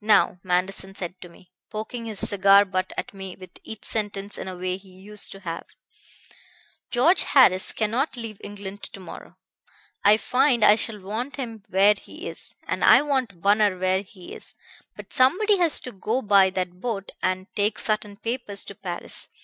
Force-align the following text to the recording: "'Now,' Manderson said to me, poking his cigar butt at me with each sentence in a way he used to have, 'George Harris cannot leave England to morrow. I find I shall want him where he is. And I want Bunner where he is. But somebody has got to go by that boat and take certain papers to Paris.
"'Now,' 0.00 0.40
Manderson 0.42 0.96
said 0.96 1.20
to 1.20 1.28
me, 1.28 1.52
poking 1.70 2.06
his 2.06 2.18
cigar 2.28 2.64
butt 2.64 2.92
at 2.98 3.14
me 3.14 3.36
with 3.38 3.60
each 3.62 3.84
sentence 3.84 4.36
in 4.36 4.48
a 4.48 4.56
way 4.56 4.76
he 4.76 4.88
used 4.88 5.30
to 5.30 5.38
have, 5.38 5.64
'George 6.90 7.22
Harris 7.22 7.70
cannot 7.70 8.16
leave 8.16 8.40
England 8.42 8.82
to 8.82 8.98
morrow. 8.98 9.36
I 10.02 10.16
find 10.16 10.64
I 10.64 10.74
shall 10.74 10.98
want 11.00 11.36
him 11.36 11.62
where 11.68 11.94
he 11.96 12.26
is. 12.28 12.56
And 12.66 12.82
I 12.82 13.02
want 13.02 13.40
Bunner 13.40 13.78
where 13.78 14.02
he 14.02 14.34
is. 14.34 14.56
But 14.96 15.12
somebody 15.12 15.58
has 15.58 15.78
got 15.78 15.92
to 15.94 16.00
go 16.00 16.20
by 16.20 16.50
that 16.50 16.80
boat 16.80 17.12
and 17.22 17.46
take 17.54 17.78
certain 17.78 18.16
papers 18.16 18.64
to 18.64 18.74
Paris. 18.74 19.28